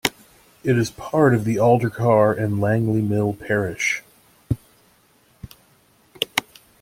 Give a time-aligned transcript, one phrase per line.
[0.63, 4.01] It is part of the Aldercar and Langley Mill parish.